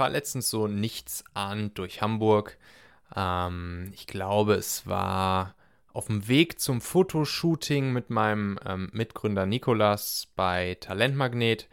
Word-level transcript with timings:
fahre 0.00 0.12
letztens 0.12 0.48
so 0.48 0.66
nichts 0.66 1.24
an 1.34 1.74
durch 1.74 2.00
Hamburg. 2.00 2.56
Ähm, 3.14 3.92
ich 3.92 4.06
glaube, 4.06 4.54
es 4.54 4.86
war 4.86 5.54
auf 5.92 6.06
dem 6.06 6.26
Weg 6.26 6.58
zum 6.58 6.80
Fotoshooting 6.80 7.92
mit 7.92 8.08
meinem 8.08 8.58
ähm, 8.64 8.88
Mitgründer 8.94 9.44
Nikolas 9.44 10.28
bei 10.36 10.78
Talentmagnet. 10.80 11.68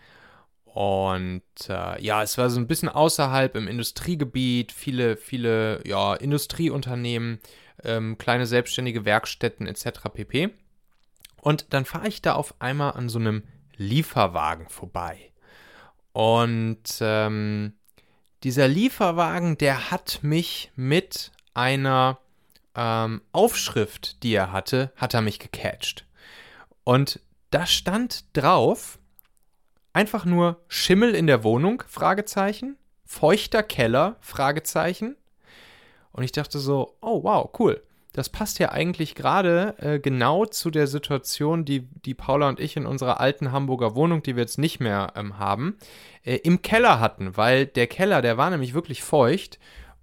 Und 0.65 1.41
äh, 1.69 2.03
ja, 2.03 2.21
es 2.21 2.37
war 2.37 2.49
so 2.49 2.59
ein 2.59 2.67
bisschen 2.67 2.89
außerhalb 2.89 3.55
im 3.55 3.69
Industriegebiet, 3.69 4.73
viele, 4.73 5.15
viele 5.15 5.87
ja, 5.87 6.13
Industrieunternehmen, 6.13 7.39
ähm, 7.85 8.17
kleine 8.17 8.45
selbstständige 8.45 9.05
Werkstätten 9.05 9.67
etc. 9.67 10.01
pp. 10.13 10.49
Und 11.39 11.73
dann 11.73 11.85
fahre 11.85 12.09
ich 12.09 12.21
da 12.21 12.33
auf 12.33 12.59
einmal 12.59 12.91
an 12.91 13.07
so 13.07 13.19
einem 13.19 13.43
Lieferwagen 13.77 14.67
vorbei. 14.67 15.31
Und 16.11 16.97
ähm, 16.99 17.71
dieser 18.43 18.67
Lieferwagen, 18.67 19.57
der 19.57 19.91
hat 19.91 20.19
mich 20.21 20.71
mit 20.75 21.31
einer 21.53 22.19
ähm, 22.75 23.21
Aufschrift, 23.31 24.21
die 24.23 24.33
er 24.33 24.51
hatte, 24.51 24.91
hat 24.95 25.13
er 25.13 25.21
mich 25.21 25.39
gecatcht. 25.39 26.05
Und 26.83 27.19
da 27.49 27.65
stand 27.65 28.25
drauf, 28.33 28.99
einfach 29.93 30.25
nur 30.25 30.61
Schimmel 30.67 31.15
in 31.15 31.27
der 31.27 31.43
Wohnung, 31.43 31.83
Fragezeichen, 31.87 32.77
feuchter 33.05 33.63
Keller, 33.63 34.17
Fragezeichen. 34.21 35.15
Und 36.11 36.23
ich 36.23 36.31
dachte 36.31 36.59
so, 36.59 36.95
oh 37.01 37.23
wow, 37.23 37.49
cool. 37.59 37.81
Das 38.17 38.29
passt 38.29 38.57
ja 38.57 38.71
eigentlich 38.71 39.13
gerade 39.13 39.75
äh, 39.77 39.99
genau 39.99 40.45
zu 40.47 40.71
der 40.71 40.87
Situation, 40.87 41.65
die, 41.65 41.81
die 41.81 42.15
Paula 42.15 42.49
und 42.49 42.59
ich 42.59 42.75
in 42.75 42.87
unserer 42.87 43.19
alten 43.19 43.51
Hamburger 43.51 43.93
Wohnung, 43.93 44.23
die 44.23 44.35
wir 44.35 44.41
jetzt 44.41 44.57
nicht 44.57 44.79
mehr 44.79 45.13
ähm, 45.15 45.37
haben, 45.37 45.77
äh, 46.23 46.37
im 46.37 46.63
Keller 46.63 46.99
hatten, 46.99 47.37
weil 47.37 47.67
der 47.67 47.85
Keller, 47.85 48.23
der 48.23 48.35
war 48.35 48.49
nämlich 48.49 48.73
wirklich 48.73 49.03
feucht 49.03 49.59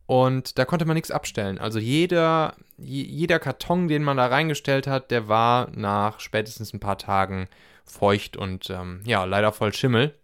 und 0.07 0.61
da 0.61 0.65
konnte 0.65 0.85
man 0.85 0.95
nichts 0.95 1.11
abstellen. 1.11 1.59
Also 1.59 1.81
jeder, 1.81 2.55
jeder 2.79 3.41
Karton, 3.41 3.89
den 3.89 4.05
man 4.05 4.17
da 4.17 4.27
reingestellt 4.27 4.87
hat, 4.87 5.11
der 5.11 5.27
war 5.27 5.71
nach 5.73 6.21
spätestens 6.21 6.73
ein 6.73 6.79
paar 6.79 6.99
Tagen 6.99 7.49
feucht 7.85 8.37
und 8.37 8.71
ähm, 8.71 9.01
ja, 9.05 9.25
leider 9.25 9.51
voll 9.51 9.75
Schimmel. 9.75 10.15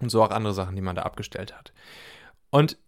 Und 0.00 0.08
so 0.08 0.22
auch 0.22 0.30
andere 0.30 0.54
Sachen, 0.54 0.76
die 0.76 0.82
man 0.82 0.96
da 0.96 1.02
abgestellt 1.02 1.54
hat. 1.54 1.74
Und 2.48 2.78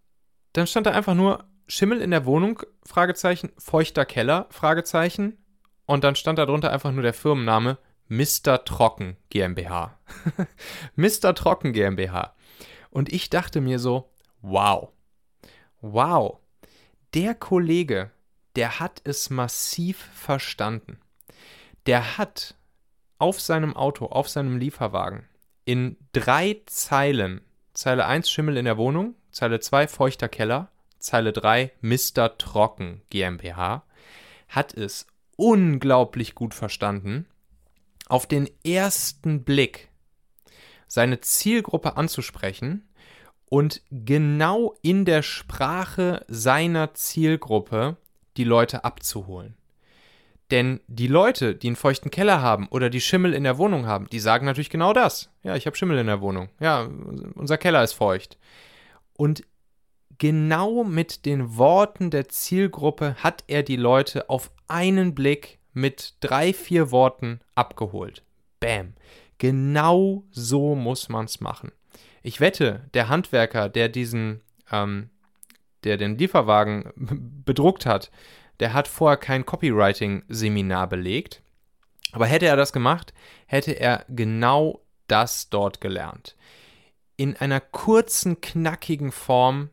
dann 0.55 0.67
stand 0.67 0.87
da 0.87 0.93
einfach 0.93 1.15
nur 1.15 1.45
Schimmel 1.71 2.01
in 2.01 2.11
der 2.11 2.27
Wohnung, 2.27 2.63
Fragezeichen, 2.85 3.53
feuchter 3.57 4.05
Keller, 4.05 4.47
Fragezeichen. 4.51 5.39
Und 5.87 6.03
dann 6.03 6.17
stand 6.17 6.39
da 6.39 6.47
drunter 6.47 6.73
einfach 6.73 6.91
nur 6.91 7.03
der 7.03 7.15
Firmenname 7.15 7.79
Mr. 8.09 8.65
Trocken 8.65 9.17
GmbH. 9.31 9.97
Mr. 10.97 11.33
Trocken 11.35 11.73
GmbH. 11.73 12.35
Und 12.91 13.13
ich 13.13 13.31
dachte 13.31 13.61
mir 13.61 13.79
so, 13.79 14.11
wow, 14.43 14.91
wow, 15.81 16.39
der 17.15 17.37
Kollege, 17.37 18.11
der 18.57 18.81
hat 18.81 19.01
es 19.05 19.31
massiv 19.31 20.11
verstanden. 20.13 20.99
Der 21.87 22.19
hat 22.19 22.57
auf 23.19 23.41
seinem 23.41 23.77
Auto, 23.77 24.07
auf 24.07 24.29
seinem 24.29 24.59
Lieferwagen 24.59 25.29
in 25.65 25.97
drei 26.11 26.63
Zeilen, 26.67 27.43
Zeile 27.75 28.07
1 28.07 28.29
Schimmel 28.29 28.57
in 28.57 28.65
der 28.65 28.77
Wohnung, 28.77 29.15
Zeile 29.31 29.61
2 29.61 29.87
feuchter 29.87 30.29
Keller, 30.29 30.73
Zeile 31.01 31.33
3 31.33 31.73
Mr. 31.81 32.39
Trocken 32.39 33.03
GmbH, 33.11 33.85
hat 34.49 34.75
es 34.75 35.07
unglaublich 35.37 36.35
gut 36.35 36.55
verstanden, 36.55 37.27
auf 38.09 38.27
den 38.27 38.49
ersten 38.65 39.45
Blick 39.45 39.89
seine 40.87 41.21
Zielgruppe 41.21 41.97
anzusprechen 41.97 42.89
und 43.47 43.83
genau 43.91 44.75
in 44.83 45.05
der 45.05 45.23
Sprache 45.23 46.25
seiner 46.29 46.95
Zielgruppe 46.95 47.97
die 48.37 48.45
Leute 48.45 48.85
abzuholen. 48.85 49.57
Denn 50.51 50.81
die 50.89 51.07
Leute, 51.07 51.55
die 51.55 51.69
einen 51.69 51.77
feuchten 51.77 52.11
Keller 52.11 52.43
haben 52.43 52.67
oder 52.69 52.91
die 52.91 53.01
Schimmel 53.01 53.35
in 53.35 53.45
der 53.45 53.59
Wohnung 53.59 53.87
haben, 53.87 54.09
die 54.11 54.19
sagen 54.19 54.47
natürlich 54.47 54.71
genau 54.71 54.93
das. 54.93 55.31
Ja, 55.45 55.55
ich 55.55 55.67
habe 55.67 55.77
Schimmel 55.77 55.99
in 55.99 56.09
der 56.09 56.21
Wohnung. 56.21 56.49
Ja, 56.59 56.89
unser 57.35 57.57
Keller 57.57 57.85
ist 57.85 57.93
feucht. 57.93 58.37
Und 59.15 59.45
genau 60.21 60.85
mit 60.85 61.25
den 61.25 61.57
Worten 61.57 62.11
der 62.11 62.29
Zielgruppe 62.29 63.17
hat 63.19 63.43
er 63.49 63.65
die 63.65 63.77
Leute 63.77 64.31
auf 64.31 64.53
einen 64.69 65.15
Blick 65.15 65.59
mit 65.73 66.15
drei, 66.21 66.53
vier 66.53 66.93
Worten 66.93 67.41
abgeholt. 67.57 68.23
Bam. 68.61 68.95
Genau 69.39 70.23
so 70.31 70.75
muss 70.75 71.09
man 71.09 71.25
es 71.25 71.41
machen. 71.41 71.73
Ich 72.23 72.39
wette, 72.39 72.89
der 72.93 73.09
Handwerker, 73.09 73.71
der 73.71 73.89
diesen, 73.89 74.43
ähm, 74.71 75.09
der 75.85 75.97
den 75.97 76.19
Lieferwagen 76.19 76.93
bedruckt 77.47 77.87
hat, 77.87 78.11
der 78.61 78.75
hat 78.75 78.89
vorher 78.89 79.17
kein 79.17 79.47
Copywriting-Seminar 79.47 80.87
belegt. 80.87 81.43
Aber 82.13 82.27
hätte 82.27 82.47
er 82.47 82.57
das 82.57 82.75
gemacht, 82.75 83.15
hätte 83.47 83.73
er 83.73 84.05
genau 84.09 84.83
das 85.07 85.49
dort 85.49 85.81
gelernt. 85.81 86.37
In 87.17 87.37
einer 87.37 87.61
kurzen, 87.61 88.43
knackigen 88.43 89.13
Form 89.13 89.71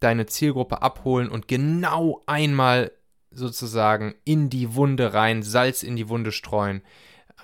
deine 0.00 0.26
Zielgruppe 0.26 0.82
abholen 0.82 1.28
und 1.28 1.48
genau 1.48 2.22
einmal 2.26 2.92
sozusagen 3.30 4.14
in 4.24 4.50
die 4.50 4.74
Wunde 4.74 5.14
rein, 5.14 5.42
Salz 5.42 5.82
in 5.82 5.96
die 5.96 6.08
Wunde 6.08 6.32
streuen, 6.32 6.82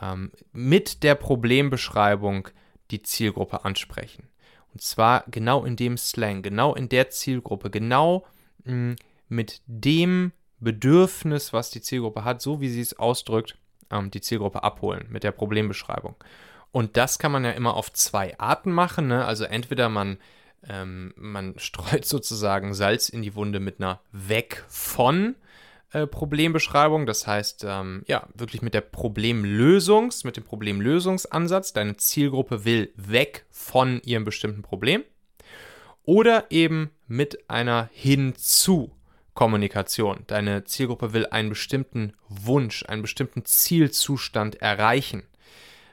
ähm, 0.00 0.32
mit 0.52 1.02
der 1.02 1.14
Problembeschreibung 1.14 2.48
die 2.90 3.02
Zielgruppe 3.02 3.64
ansprechen. 3.64 4.28
Und 4.72 4.80
zwar 4.80 5.24
genau 5.30 5.64
in 5.64 5.76
dem 5.76 5.96
Slang, 5.98 6.42
genau 6.42 6.74
in 6.74 6.88
der 6.88 7.10
Zielgruppe, 7.10 7.70
genau 7.70 8.24
mh, 8.64 8.72
hm, 8.72 8.96
mit 9.28 9.62
dem 9.66 10.32
Bedürfnis, 10.60 11.52
was 11.52 11.70
die 11.70 11.80
Zielgruppe 11.80 12.24
hat, 12.24 12.40
so 12.40 12.60
wie 12.60 12.68
sie 12.68 12.80
es 12.80 12.98
ausdrückt, 12.98 13.58
ähm, 13.90 14.10
die 14.10 14.20
Zielgruppe 14.20 14.62
abholen 14.62 15.06
mit 15.10 15.24
der 15.24 15.32
Problembeschreibung. 15.32 16.16
Und 16.70 16.96
das 16.96 17.18
kann 17.18 17.32
man 17.32 17.44
ja 17.44 17.50
immer 17.50 17.74
auf 17.74 17.92
zwei 17.92 18.38
Arten 18.38 18.72
machen. 18.72 19.08
Ne? 19.08 19.24
Also 19.24 19.44
entweder 19.44 19.88
man, 19.88 20.18
ähm, 20.68 21.12
man 21.16 21.54
streut 21.58 22.04
sozusagen 22.04 22.74
Salz 22.74 23.08
in 23.08 23.22
die 23.22 23.34
Wunde 23.34 23.60
mit 23.60 23.80
einer 23.80 24.00
Weg 24.12 24.64
von 24.68 25.36
äh, 25.92 26.06
Problembeschreibung. 26.06 27.06
Das 27.06 27.26
heißt, 27.26 27.64
ähm, 27.68 28.02
ja, 28.06 28.26
wirklich 28.34 28.62
mit 28.62 28.74
der 28.74 28.80
Problemlösungs, 28.80 30.24
mit 30.24 30.36
dem 30.36 30.44
Problemlösungsansatz. 30.44 31.72
Deine 31.72 31.96
Zielgruppe 31.96 32.64
will 32.64 32.92
weg 32.96 33.44
von 33.50 34.00
ihrem 34.04 34.24
bestimmten 34.24 34.62
Problem. 34.62 35.04
Oder 36.04 36.46
eben 36.50 36.90
mit 37.06 37.48
einer 37.50 37.88
Hinzu. 37.92 38.92
Kommunikation. 39.34 40.24
Deine 40.26 40.64
Zielgruppe 40.64 41.12
will 41.14 41.26
einen 41.26 41.48
bestimmten 41.48 42.12
Wunsch, 42.28 42.84
einen 42.86 43.02
bestimmten 43.02 43.44
Zielzustand 43.44 44.60
erreichen. 44.60 45.22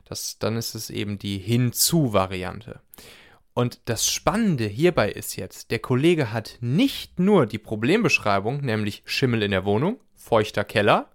Das, 0.05 0.39
dann 0.39 0.57
ist 0.57 0.75
es 0.75 0.89
eben 0.89 1.19
die 1.19 1.37
Hinzu-Variante. 1.37 2.81
Und 3.59 3.81
das 3.89 4.09
Spannende 4.09 4.63
hierbei 4.63 5.11
ist 5.11 5.35
jetzt, 5.35 5.69
der 5.69 5.79
Kollege 5.79 6.31
hat 6.31 6.59
nicht 6.61 7.19
nur 7.19 7.45
die 7.45 7.57
Problembeschreibung, 7.57 8.61
nämlich 8.61 9.03
Schimmel 9.03 9.43
in 9.43 9.51
der 9.51 9.65
Wohnung, 9.65 9.99
feuchter 10.15 10.63
Keller, 10.63 11.09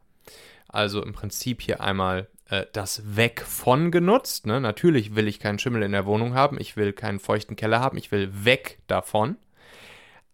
also 0.69 1.03
im 1.03 1.15
Prinzip 1.15 1.63
hier 1.63 1.81
einmal 1.81 2.29
äh, 2.51 2.67
das 2.75 3.17
Weg 3.17 3.41
von 3.41 3.91
genutzt. 3.91 4.45
Ne? 4.45 4.61
Natürlich 4.61 5.15
will 5.15 5.27
ich 5.27 5.41
keinen 5.41 5.59
Schimmel 5.59 5.83
in 5.85 5.93
der 5.93 6.05
Wohnung 6.05 6.35
haben, 6.35 6.61
ich 6.61 6.77
will 6.77 6.93
keinen 6.93 7.19
feuchten 7.19 7.57
Keller 7.57 7.81
haben, 7.81 7.97
ich 7.97 8.13
will 8.13 8.29
weg 8.45 8.79
davon. 8.89 9.39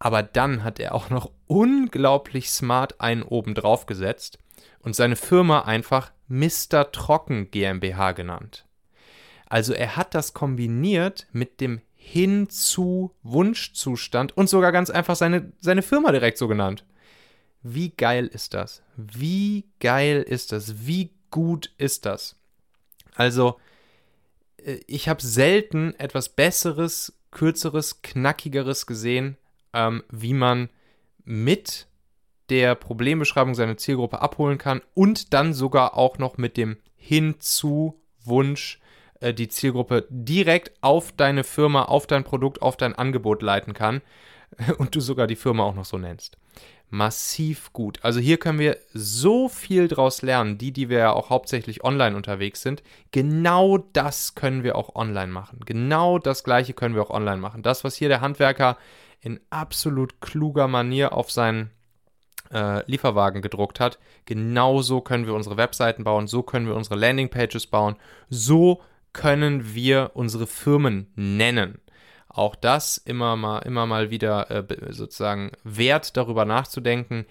Aber 0.01 0.25
dann 0.25 0.65
hat 0.65 0.81
er 0.81 0.97
auch 0.97 1.11
noch 1.11 1.31
unglaublich 1.47 2.51
smart 2.51 3.01
einen 3.01 3.23
oben 3.23 3.55
drauf 3.55 3.87
gesetzt 3.87 4.41
und 4.81 4.97
seine 4.97 5.15
Firma 5.15 5.61
einfach 5.61 6.11
Mr. 6.27 6.91
Trocken 6.91 7.53
GmbH 7.53 8.11
genannt. 8.11 8.67
Also 9.47 9.75
er 9.75 9.95
hat 9.95 10.17
das 10.17 10.35
kombiniert 10.35 11.29
mit 11.31 11.61
dem 11.61 11.81
hin 12.03 12.49
zu 12.49 13.15
Wunschzustand 13.23 14.37
und 14.37 14.49
sogar 14.49 14.73
ganz 14.73 14.91
einfach 14.91 15.17
seine, 15.17 15.53
seine 15.61 15.83
Firma 15.83 16.13
direkt 16.13 16.39
so 16.39 16.49
genannt. 16.49 16.85
Wie 17.63 17.91
geil 17.91 18.27
ist 18.27 18.55
das? 18.55 18.83
Wie 18.97 19.67
geil 19.81 20.23
ist 20.23 20.53
das? 20.53 20.87
Wie 20.87 21.11
gut 21.31 21.73
ist 21.77 22.07
das? 22.07 22.37
Also, 23.15 23.61
äh, 24.57 24.81
ich 24.87 25.09
habe 25.09 25.23
selten 25.23 25.95
etwas 25.99 26.31
Besseres, 26.31 27.13
Kürzeres, 27.31 28.03
Knackigeres 28.03 28.87
gesehen 28.87 29.37
ähm, 29.73 30.03
wie 30.11 30.35
man 30.35 30.69
mit 31.25 31.87
der 32.49 32.75
Problembeschreibung 32.75 33.55
seine 33.55 33.77
Zielgruppe 33.77 34.21
abholen 34.21 34.59
kann 34.59 34.83
und 34.95 35.33
dann 35.33 35.55
sogar 35.55 35.97
auch 35.97 36.19
noch 36.19 36.37
mit 36.37 36.57
dem 36.57 36.77
Hinzu-Wunsch 36.97 38.81
äh, 39.21 39.35
die 39.35 39.49
Zielgruppe 39.49 40.07
direkt 40.11 40.73
auf 40.81 41.13
deine 41.13 41.45
Firma, 41.45 41.85
auf 41.85 42.07
dein 42.07 42.25
Produkt, 42.25 42.63
auf 42.63 42.77
dein 42.77 42.95
Angebot 42.95 43.43
leiten 43.43 43.75
kann 43.75 44.01
und 44.79 44.95
du 44.95 45.01
sogar 45.01 45.27
die 45.27 45.37
Firma 45.37 45.65
auch 45.65 45.75
noch 45.75 45.85
so 45.85 45.99
nennst. 45.99 46.37
massiv 46.93 47.73
gut. 47.73 48.01
Also 48.03 48.19
hier 48.19 48.37
können 48.37 48.59
wir 48.59 48.77
so 48.93 49.49
viel 49.49 49.87
draus 49.87 50.23
lernen. 50.23 50.59
Die, 50.59 50.73
die 50.73 50.89
wir 50.89 50.99
ja 50.99 51.13
auch 51.13 51.31
hauptsächlich 51.31 51.85
online 51.85 52.17
unterwegs 52.17 52.63
sind, 52.63 52.83
genau 53.13 53.79
das 53.79 54.35
können 54.35 54.65
wir 54.65 54.75
auch 54.75 54.97
online 54.97 55.31
machen. 55.31 55.61
Genau 55.65 56.19
das 56.19 56.43
gleiche 56.43 56.73
können 56.75 56.97
wir 56.97 57.03
auch 57.03 57.11
online 57.11 57.37
machen. 57.41 57.63
Das, 57.63 57.85
was 57.85 57.95
hier 57.95 58.09
der 58.09 58.21
Handwerker 58.21 58.77
in 59.21 59.39
absolut 59.51 60.21
kluger 60.21 60.67
Manier 60.67 61.13
auf 61.13 61.31
seinen 61.31 61.71
äh, 62.53 62.85
Lieferwagen 62.91 63.43
gedruckt 63.43 63.79
hat, 63.81 63.99
genauso 64.25 65.01
können 65.01 65.27
wir 65.27 65.35
unsere 65.35 65.57
Webseiten 65.57 66.05
bauen, 66.05 66.27
so 66.27 66.43
können 66.43 66.67
wir 66.67 66.75
unsere 66.75 66.97
Landingpages 66.97 67.67
bauen, 67.69 67.97
so 68.29 68.83
können 69.13 69.75
wir 69.75 70.13
unsere 70.15 70.47
Firmen 70.47 71.11
nennen 71.15 71.81
auch 72.31 72.55
das 72.55 72.97
immer 72.97 73.37
mal, 73.37 73.59
immer 73.61 73.87
mal 73.87 74.11
wieder 74.11 74.51
äh, 74.51 74.93
sozusagen 74.93 75.51
wert, 75.65 76.17
darüber 76.17 76.45
nachzudenken, 76.45 77.27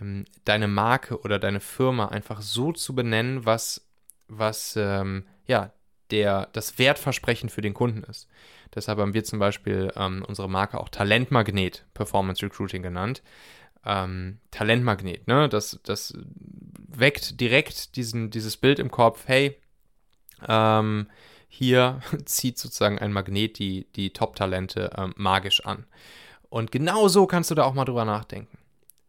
ähm, 0.00 0.26
deine 0.44 0.68
Marke 0.68 1.20
oder 1.20 1.38
deine 1.38 1.60
Firma 1.60 2.08
einfach 2.08 2.42
so 2.42 2.70
zu 2.72 2.94
benennen, 2.94 3.46
was, 3.46 3.88
was 4.28 4.76
ähm, 4.76 5.24
ja, 5.46 5.72
der, 6.10 6.48
das 6.52 6.78
Wertversprechen 6.78 7.48
für 7.48 7.62
den 7.62 7.74
Kunden 7.74 8.04
ist. 8.04 8.28
Deshalb 8.74 8.98
haben 8.98 9.14
wir 9.14 9.24
zum 9.24 9.38
Beispiel 9.38 9.90
ähm, 9.96 10.24
unsere 10.28 10.50
Marke 10.50 10.78
auch 10.78 10.90
Talentmagnet 10.90 11.86
Performance 11.94 12.44
Recruiting 12.44 12.82
genannt. 12.82 13.22
Ähm, 13.86 14.40
Talentmagnet, 14.50 15.26
ne? 15.26 15.48
Das, 15.48 15.80
das 15.84 16.14
weckt 16.88 17.40
direkt 17.40 17.96
diesen, 17.96 18.30
dieses 18.30 18.56
Bild 18.56 18.78
im 18.78 18.90
Kopf, 18.90 19.24
hey, 19.26 19.58
ähm, 20.48 21.08
hier 21.48 22.00
zieht 22.24 22.58
sozusagen 22.58 22.98
ein 22.98 23.12
Magnet 23.12 23.58
die, 23.58 23.86
die 23.94 24.12
Top-Talente 24.12 24.90
ähm, 24.96 25.14
magisch 25.16 25.64
an. 25.64 25.86
Und 26.48 26.72
genau 26.72 27.08
so 27.08 27.26
kannst 27.26 27.50
du 27.50 27.54
da 27.54 27.64
auch 27.64 27.74
mal 27.74 27.84
drüber 27.84 28.04
nachdenken. 28.04 28.58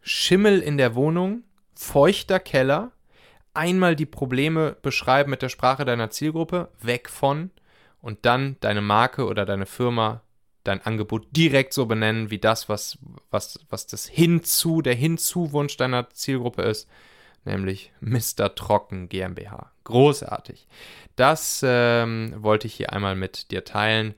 Schimmel 0.01 0.61
in 0.61 0.77
der 0.77 0.95
Wohnung, 0.95 1.43
feuchter 1.75 2.39
Keller, 2.39 2.91
einmal 3.53 3.95
die 3.95 4.05
Probleme 4.05 4.77
beschreiben 4.81 5.31
mit 5.31 5.41
der 5.41 5.49
Sprache 5.49 5.85
deiner 5.85 6.09
Zielgruppe, 6.09 6.69
weg 6.81 7.09
von 7.09 7.51
und 8.01 8.25
dann 8.25 8.57
deine 8.59 8.81
Marke 8.81 9.25
oder 9.25 9.45
deine 9.45 9.65
Firma, 9.65 10.21
dein 10.63 10.81
Angebot 10.81 11.27
direkt 11.35 11.73
so 11.73 11.85
benennen, 11.85 12.29
wie 12.29 12.39
das, 12.39 12.69
was, 12.69 12.97
was, 13.31 13.59
was 13.69 13.87
das 13.87 14.07
Hinzu, 14.07 14.81
der 14.81 14.95
Hinzuwunsch 14.95 15.77
deiner 15.77 16.09
Zielgruppe 16.11 16.63
ist 16.63 16.87
nämlich 17.45 17.91
Mr. 18.01 18.53
Trocken 18.55 19.09
GmbH. 19.09 19.71
Großartig. 19.83 20.67
Das 21.15 21.61
ähm, 21.65 22.33
wollte 22.37 22.67
ich 22.67 22.73
hier 22.73 22.91
einmal 22.91 23.15
mit 23.15 23.51
dir 23.51 23.63
teilen, 23.63 24.15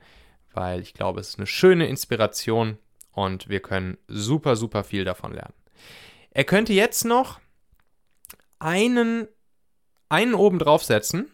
weil 0.52 0.80
ich 0.80 0.94
glaube, 0.94 1.20
es 1.20 1.30
ist 1.30 1.38
eine 1.38 1.46
schöne 1.46 1.86
Inspiration 1.86 2.78
und 3.12 3.48
wir 3.48 3.60
können 3.60 3.98
super, 4.08 4.56
super 4.56 4.84
viel 4.84 5.04
davon 5.04 5.32
lernen. 5.32 5.54
Er 6.30 6.44
könnte 6.44 6.72
jetzt 6.72 7.04
noch 7.04 7.40
einen, 8.58 9.28
einen 10.08 10.34
oben 10.34 10.58
draufsetzen. 10.58 11.30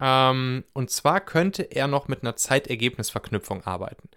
Ähm, 0.00 0.64
und 0.72 0.90
zwar 0.90 1.20
könnte 1.20 1.62
er 1.62 1.86
noch 1.86 2.08
mit 2.08 2.22
einer 2.22 2.36
Zeitergebnisverknüpfung 2.36 3.64
arbeiten. 3.64 4.08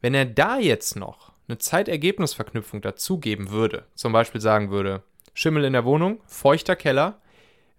Wenn 0.00 0.14
er 0.14 0.24
da 0.24 0.58
jetzt 0.58 0.96
noch 0.96 1.32
eine 1.48 1.58
Zeitergebnisverknüpfung 1.58 2.80
dazugeben 2.80 3.50
würde, 3.50 3.86
zum 3.94 4.12
Beispiel 4.12 4.40
sagen 4.40 4.70
würde, 4.70 5.02
Schimmel 5.36 5.64
in 5.64 5.74
der 5.74 5.84
Wohnung, 5.84 6.22
feuchter 6.24 6.76
Keller. 6.76 7.20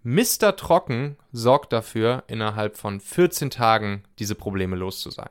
Mr. 0.04 0.54
Trocken 0.56 1.16
sorgt 1.32 1.72
dafür, 1.72 2.22
innerhalb 2.28 2.76
von 2.76 3.00
14 3.00 3.50
Tagen 3.50 4.04
diese 4.20 4.36
Probleme 4.36 4.76
los 4.76 5.00
zu 5.00 5.10
sein. 5.10 5.28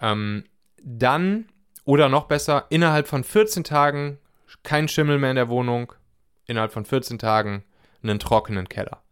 Ähm, 0.00 0.44
dann, 0.82 1.50
oder 1.84 2.08
noch 2.08 2.24
besser, 2.24 2.64
innerhalb 2.70 3.06
von 3.06 3.22
14 3.22 3.64
Tagen 3.64 4.18
kein 4.62 4.88
Schimmel 4.88 5.18
mehr 5.18 5.28
in 5.28 5.36
der 5.36 5.50
Wohnung, 5.50 5.92
innerhalb 6.46 6.72
von 6.72 6.86
14 6.86 7.18
Tagen 7.18 7.64
einen 8.02 8.18
trockenen 8.18 8.70
Keller. 8.70 9.02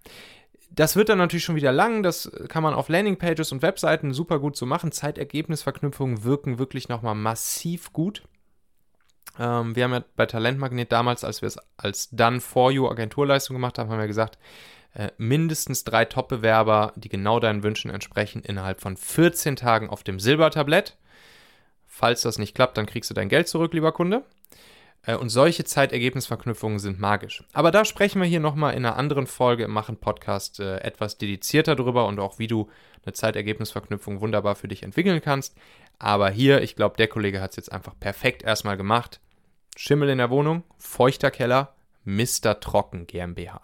Das 0.70 0.96
wird 0.96 1.10
dann 1.10 1.18
natürlich 1.18 1.44
schon 1.44 1.56
wieder 1.56 1.72
lang, 1.72 2.02
das 2.02 2.32
kann 2.48 2.62
man 2.62 2.72
auf 2.72 2.88
Landingpages 2.88 3.52
und 3.52 3.60
Webseiten 3.60 4.14
super 4.14 4.38
gut 4.38 4.56
so 4.56 4.64
machen. 4.64 4.92
Zeitergebnisverknüpfungen 4.92 6.24
wirken 6.24 6.58
wirklich 6.58 6.88
nochmal 6.88 7.14
massiv 7.14 7.92
gut. 7.92 8.22
Ähm, 9.38 9.74
wir 9.76 9.84
haben 9.84 9.92
ja 9.92 10.04
bei 10.16 10.26
Talentmagnet 10.26 10.92
damals, 10.92 11.24
als 11.24 11.42
wir 11.42 11.46
es 11.46 11.58
als 11.76 12.10
Done 12.10 12.40
for 12.40 12.70
You 12.70 12.88
Agenturleistung 12.88 13.54
gemacht 13.54 13.78
haben, 13.78 13.90
haben 13.90 13.98
wir 13.98 14.06
gesagt, 14.06 14.38
äh, 14.94 15.08
mindestens 15.16 15.84
drei 15.84 16.04
Top-Bewerber, 16.04 16.92
die 16.96 17.08
genau 17.08 17.40
deinen 17.40 17.62
Wünschen 17.62 17.90
entsprechen, 17.90 18.42
innerhalb 18.42 18.80
von 18.80 18.96
14 18.96 19.56
Tagen 19.56 19.88
auf 19.88 20.02
dem 20.02 20.20
Silbertablett. 20.20 20.96
Falls 21.86 22.22
das 22.22 22.38
nicht 22.38 22.54
klappt, 22.54 22.76
dann 22.76 22.86
kriegst 22.86 23.10
du 23.10 23.14
dein 23.14 23.28
Geld 23.28 23.48
zurück, 23.48 23.72
lieber 23.72 23.92
Kunde. 23.92 24.22
Äh, 25.04 25.16
und 25.16 25.30
solche 25.30 25.64
Zeitergebnisverknüpfungen 25.64 26.78
sind 26.78 27.00
magisch. 27.00 27.44
Aber 27.52 27.70
da 27.70 27.84
sprechen 27.84 28.20
wir 28.20 28.28
hier 28.28 28.40
nochmal 28.40 28.74
in 28.74 28.84
einer 28.84 28.96
anderen 28.96 29.26
Folge 29.26 29.64
im 29.64 29.72
Machen-Podcast 29.72 30.60
äh, 30.60 30.78
etwas 30.78 31.18
dedizierter 31.18 31.74
drüber 31.74 32.06
und 32.06 32.20
auch, 32.20 32.38
wie 32.38 32.46
du 32.46 32.68
eine 33.04 33.12
Zeitergebnisverknüpfung 33.12 34.20
wunderbar 34.20 34.54
für 34.54 34.68
dich 34.68 34.82
entwickeln 34.82 35.20
kannst. 35.20 35.56
Aber 36.02 36.30
hier, 36.30 36.62
ich 36.62 36.74
glaube, 36.74 36.96
der 36.96 37.06
Kollege 37.06 37.40
hat 37.40 37.50
es 37.50 37.56
jetzt 37.56 37.70
einfach 37.70 37.94
perfekt 37.98 38.42
erstmal 38.42 38.76
gemacht. 38.76 39.20
Schimmel 39.76 40.08
in 40.08 40.18
der 40.18 40.30
Wohnung, 40.30 40.64
feuchter 40.76 41.30
Keller, 41.30 41.76
Mr. 42.04 42.58
Trocken 42.58 43.06
GmbH. 43.06 43.60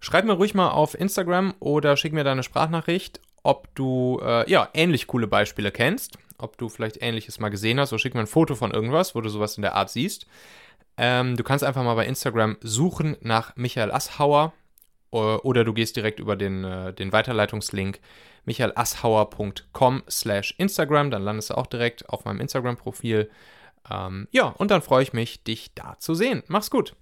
Schreib 0.00 0.24
mir 0.24 0.32
ruhig 0.32 0.54
mal 0.54 0.70
auf 0.70 0.98
Instagram 0.98 1.54
oder 1.60 1.96
schick 1.96 2.12
mir 2.12 2.24
deine 2.24 2.42
Sprachnachricht, 2.42 3.20
ob 3.44 3.72
du 3.76 4.20
äh, 4.24 4.50
ja 4.50 4.70
ähnlich 4.74 5.06
coole 5.06 5.28
Beispiele 5.28 5.70
kennst, 5.70 6.18
ob 6.36 6.58
du 6.58 6.68
vielleicht 6.68 7.00
ähnliches 7.00 7.38
mal 7.38 7.50
gesehen 7.50 7.78
hast 7.78 7.92
oder 7.92 8.00
schick 8.00 8.14
mir 8.14 8.20
ein 8.22 8.26
Foto 8.26 8.56
von 8.56 8.72
irgendwas, 8.72 9.14
wo 9.14 9.20
du 9.20 9.28
sowas 9.28 9.56
in 9.56 9.62
der 9.62 9.76
Art 9.76 9.88
siehst. 9.88 10.26
Ähm, 10.96 11.36
du 11.36 11.44
kannst 11.44 11.62
einfach 11.62 11.84
mal 11.84 11.94
bei 11.94 12.06
Instagram 12.06 12.56
suchen 12.60 13.16
nach 13.20 13.54
Michael 13.54 13.92
Asshauer 13.92 14.52
oder 15.12 15.64
du 15.64 15.72
gehst 15.72 15.96
direkt 15.96 16.20
über 16.20 16.36
den, 16.36 16.64
äh, 16.64 16.92
den 16.92 17.12
Weiterleitungslink 17.12 18.00
michaelasshauer.com 18.44 20.02
slash 20.10 20.54
Instagram. 20.58 21.10
Dann 21.10 21.22
landest 21.22 21.50
du 21.50 21.54
auch 21.54 21.66
direkt 21.66 22.08
auf 22.08 22.24
meinem 22.24 22.40
Instagram-Profil. 22.40 23.30
Ähm, 23.90 24.28
ja, 24.30 24.46
und 24.46 24.70
dann 24.70 24.82
freue 24.82 25.02
ich 25.02 25.12
mich, 25.12 25.44
dich 25.44 25.74
da 25.74 25.96
zu 25.98 26.14
sehen. 26.14 26.42
Mach's 26.48 26.70
gut. 26.70 26.94